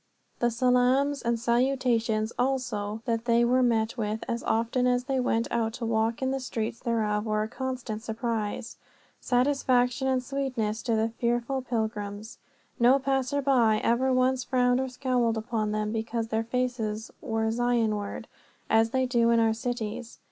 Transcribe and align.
The 0.39 0.49
salaams 0.49 1.21
and 1.21 1.39
salutations 1.39 2.33
also 2.39 3.03
that 3.05 3.25
they 3.25 3.45
were 3.45 3.61
met 3.61 3.97
with 3.99 4.23
as 4.27 4.41
often 4.41 4.87
as 4.87 5.03
they 5.03 5.19
went 5.19 5.47
out 5.51 5.73
to 5.73 5.85
walk 5.85 6.23
in 6.23 6.31
the 6.31 6.39
streets 6.39 6.79
thereof 6.79 7.23
were 7.27 7.43
a 7.43 7.47
constant 7.47 8.01
surprise, 8.01 8.77
satisfaction, 9.19 10.07
and 10.07 10.23
sweetness 10.23 10.81
to 10.81 10.95
the 10.95 11.09
fearful 11.19 11.61
pilgrims. 11.61 12.39
No 12.79 12.97
passer 12.97 13.43
by 13.43 13.77
ever 13.83 14.11
once 14.11 14.43
frowned 14.43 14.79
or 14.79 14.89
scowled 14.89 15.37
upon 15.37 15.69
them 15.71 15.91
because 15.91 16.29
their 16.29 16.45
faces 16.45 17.11
were 17.21 17.51
Zionward, 17.51 18.25
as 18.71 18.89
they 18.89 19.05
do 19.05 19.29
in 19.29 19.39
our 19.39 19.53
cities. 19.53 20.17